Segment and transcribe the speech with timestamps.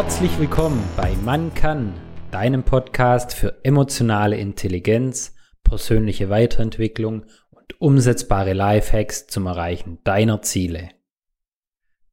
[0.00, 1.92] Herzlich willkommen bei Man kann,
[2.30, 5.34] deinem Podcast für emotionale Intelligenz,
[5.64, 10.90] persönliche Weiterentwicklung und umsetzbare Lifehacks zum Erreichen deiner Ziele.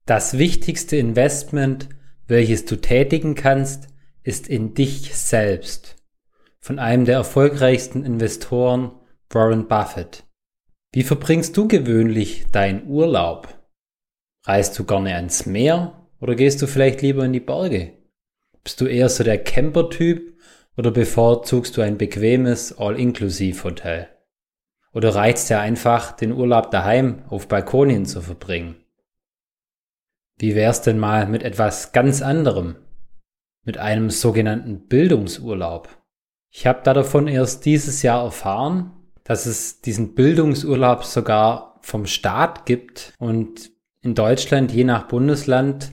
[0.08, 1.90] Das wichtigste Investment,
[2.26, 3.90] welches du tätigen kannst,
[4.24, 5.96] ist in dich selbst.
[6.60, 8.94] Von einem der erfolgreichsten Investoren,
[9.30, 10.24] Warren Buffett.
[10.92, 13.48] Wie verbringst du gewöhnlich deinen Urlaub?
[14.44, 17.94] Reist du gerne ans Meer oder gehst du vielleicht lieber in die Berge?
[18.64, 20.40] Bist du eher so der Camper-Typ
[20.78, 24.10] oder bevorzugst du ein bequemes All-Inclusive-Hotel?
[24.94, 28.78] Oder reizt dir einfach, den Urlaub daheim auf Balkonien zu verbringen?
[30.38, 32.78] Wie wär's denn mal mit etwas ganz anderem?
[33.64, 35.90] Mit einem sogenannten Bildungsurlaub.
[36.50, 38.92] Ich habe da davon erst dieses Jahr erfahren,
[39.24, 45.92] dass es diesen Bildungsurlaub sogar vom Staat gibt und in Deutschland je nach Bundesland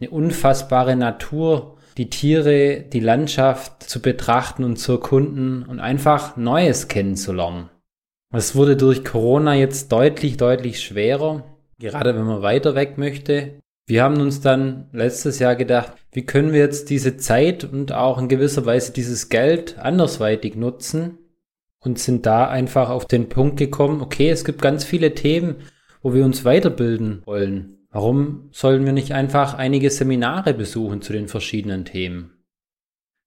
[0.00, 6.88] eine unfassbare Natur die Tiere, die Landschaft zu betrachten und zu erkunden und einfach Neues
[6.88, 7.68] kennenzulernen.
[8.32, 11.44] Es wurde durch Corona jetzt deutlich, deutlich schwerer,
[11.78, 13.60] gerade wenn man weiter weg möchte.
[13.86, 18.18] Wir haben uns dann letztes Jahr gedacht, wie können wir jetzt diese Zeit und auch
[18.18, 21.18] in gewisser Weise dieses Geld andersweitig nutzen
[21.80, 25.56] und sind da einfach auf den Punkt gekommen, okay, es gibt ganz viele Themen,
[26.00, 27.81] wo wir uns weiterbilden wollen.
[27.92, 32.42] Warum sollen wir nicht einfach einige Seminare besuchen zu den verschiedenen Themen?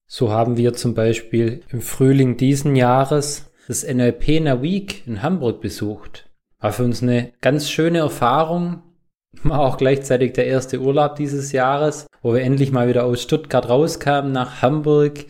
[0.08, 5.22] So haben wir zum Beispiel im Frühling diesen Jahres das NLP in a Week in
[5.22, 6.30] Hamburg besucht.
[6.59, 8.81] War für uns eine ganz schöne Erfahrung.
[9.44, 13.70] War auch gleichzeitig der erste Urlaub dieses Jahres, wo wir endlich mal wieder aus Stuttgart
[13.70, 15.25] rauskamen nach Hamburg,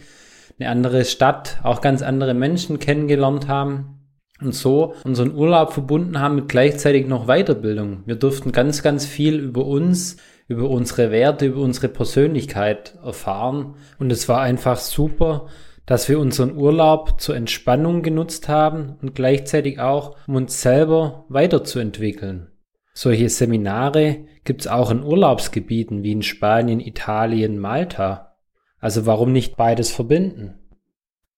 [0.58, 3.95] eine andere Stadt, auch ganz andere Menschen kennengelernt haben
[4.42, 8.04] und so unseren Urlaub verbunden haben mit gleichzeitig noch Weiterbildung.
[8.06, 13.76] Wir durften ganz, ganz viel über uns, über unsere Werte, über unsere Persönlichkeit erfahren.
[13.98, 15.48] Und es war einfach super,
[15.86, 22.48] dass wir unseren Urlaub zur Entspannung genutzt haben und gleichzeitig auch, um uns selber weiterzuentwickeln.
[22.94, 28.38] Solche Seminare gibt's auch in Urlaubsgebieten wie in Spanien, Italien, Malta.
[28.80, 30.60] Also warum nicht beides verbinden?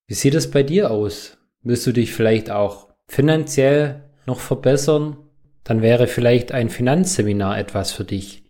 [0.05, 1.37] Wie sieht es bei dir aus?
[1.63, 5.17] Willst du dich vielleicht auch finanziell noch verbessern,
[5.63, 8.43] dann wäre vielleicht ein Finanzseminar etwas für dich.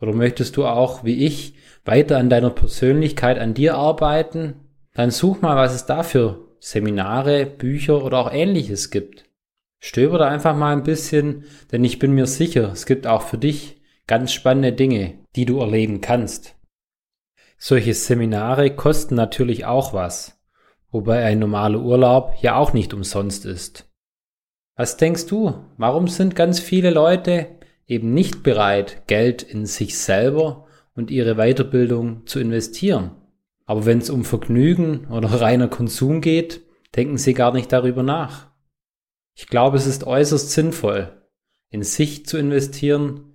[0.00, 4.54] Oder möchtest du auch, wie ich, weiter an deiner Persönlichkeit, an dir arbeiten?
[4.94, 9.24] Dann such mal, was es da für Seminare, Bücher oder auch ähnliches gibt.
[9.80, 13.38] Stöber da einfach mal ein bisschen, denn ich bin mir sicher, es gibt auch für
[13.38, 16.54] dich ganz spannende Dinge, die du erleben kannst.
[17.58, 20.35] Solche Seminare kosten natürlich auch was,
[20.96, 23.86] wobei ein normaler Urlaub ja auch nicht umsonst ist.
[24.76, 27.48] Was denkst du, warum sind ganz viele Leute
[27.86, 33.10] eben nicht bereit, Geld in sich selber und ihre Weiterbildung zu investieren?
[33.66, 36.62] Aber wenn es um Vergnügen oder reiner Konsum geht,
[36.94, 38.50] denken sie gar nicht darüber nach.
[39.34, 41.12] Ich glaube, es ist äußerst sinnvoll,
[41.68, 43.34] in sich zu investieren,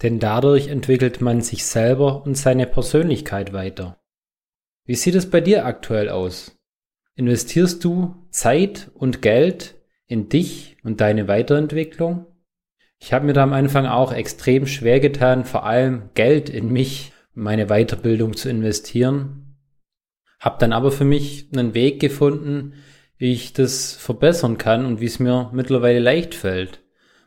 [0.00, 4.00] denn dadurch entwickelt man sich selber und seine Persönlichkeit weiter.
[4.86, 6.58] Wie sieht es bei dir aktuell aus?
[7.14, 9.74] Investierst du Zeit und Geld
[10.06, 12.26] in dich und deine Weiterentwicklung?
[12.98, 17.12] Ich habe mir da am Anfang auch extrem schwer getan, vor allem Geld in mich,
[17.34, 19.56] meine Weiterbildung zu investieren.
[20.38, 22.74] Hab dann aber für mich einen Weg gefunden,
[23.16, 26.82] wie ich das verbessern kann und wie es mir mittlerweile leicht fällt.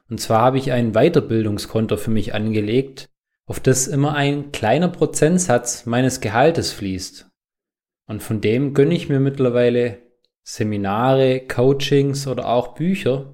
[0.09, 3.09] Und zwar habe ich ein Weiterbildungskonto für mich angelegt,
[3.45, 7.29] auf das immer ein kleiner Prozentsatz meines Gehaltes fließt.
[8.07, 9.99] Und von dem gönne ich mir mittlerweile
[10.43, 13.33] Seminare, Coachings oder auch Bücher,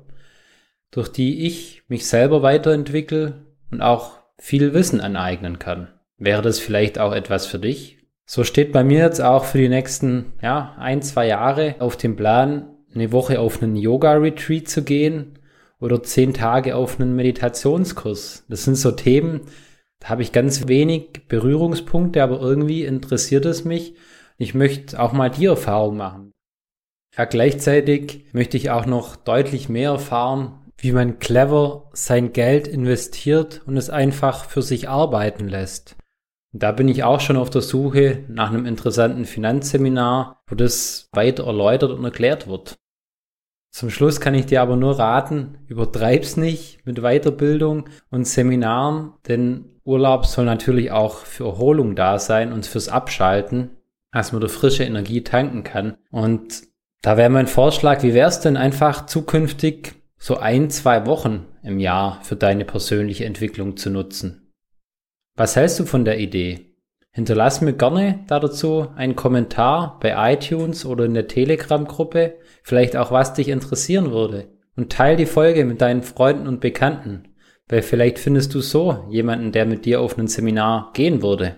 [0.92, 5.90] durch die ich mich selber weiterentwickle und auch viel Wissen aneignen kann.
[6.18, 7.98] Wäre das vielleicht auch etwas für dich?
[8.26, 12.16] So steht bei mir jetzt auch für die nächsten ja, ein, zwei Jahre auf dem
[12.16, 15.40] Plan, eine Woche auf einen Yoga-Retreat zu gehen
[15.80, 18.46] oder zehn Tage auf einen Meditationskurs.
[18.48, 19.42] Das sind so Themen,
[20.00, 23.96] da habe ich ganz wenig Berührungspunkte, aber irgendwie interessiert es mich.
[24.42, 26.34] Ich möchte auch mal die Erfahrung machen.
[27.16, 33.62] Ja, gleichzeitig möchte ich auch noch deutlich mehr erfahren, wie man clever sein Geld investiert
[33.68, 35.96] und es einfach für sich arbeiten lässt.
[36.54, 41.46] Da bin ich auch schon auf der Suche nach einem interessanten Finanzseminar, wo das weiter
[41.46, 42.80] erläutert und erklärt wird.
[43.70, 49.80] Zum Schluss kann ich dir aber nur raten, übertreib's nicht mit Weiterbildung und Seminaren, denn
[49.84, 53.78] Urlaub soll natürlich auch für Erholung da sein und fürs Abschalten,
[54.12, 55.98] dass man da frische Energie tanken kann.
[56.12, 56.64] Und
[57.02, 62.20] da wäre mein Vorschlag, wie wär's denn einfach zukünftig so ein, zwei Wochen im Jahr
[62.24, 64.54] für deine persönliche Entwicklung zu nutzen?
[65.36, 66.76] Was hältst du von der Idee?
[67.14, 73.34] Hinterlass mir gerne dazu einen Kommentar bei iTunes oder in der Telegram-Gruppe, vielleicht auch was
[73.34, 74.50] dich interessieren würde.
[74.78, 77.36] Und teil die Folge mit deinen Freunden und Bekannten,
[77.68, 81.58] weil vielleicht findest du so jemanden, der mit dir auf ein Seminar gehen würde.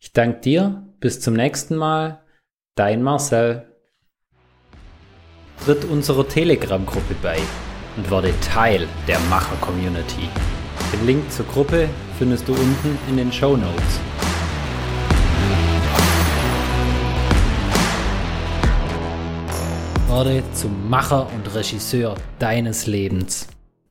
[0.00, 2.20] Ich danke dir, bis zum nächsten Mal,
[2.74, 3.66] dein Marcel.
[5.64, 7.38] Tritt unserer Telegram-Gruppe bei
[7.96, 10.28] und werde Teil der Macher-Community.
[10.92, 11.88] Den Link zur Gruppe
[12.18, 14.00] findest du unten in den Show Notes.
[20.08, 23.46] Werde zum Macher und Regisseur deines Lebens.